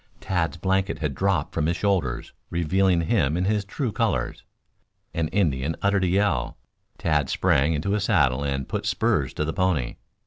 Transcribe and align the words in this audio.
Tad's 0.19 0.57
blanket 0.57 0.97
had 0.97 1.13
dropped 1.13 1.53
from 1.53 1.67
his 1.67 1.77
shoulders, 1.77 2.33
revealing 2.49 3.01
him 3.01 3.37
in 3.37 3.45
his 3.45 3.63
true 3.63 3.91
colors. 3.91 4.41
An 5.13 5.27
Indian 5.27 5.75
uttered 5.83 6.05
a 6.05 6.07
yell. 6.07 6.57
Tad 6.97 7.29
sprang 7.29 7.75
into 7.75 7.91
his 7.91 8.05
saddle 8.05 8.43
and 8.43 8.67
put 8.67 8.87
spurs 8.87 9.31
to 9.35 9.45
the 9.45 9.53
pony. 9.53 9.97